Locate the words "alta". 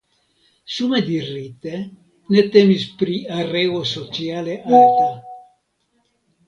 4.81-5.09